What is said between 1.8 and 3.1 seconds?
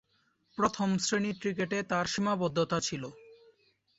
তার সীমাবদ্ধতা ছিল।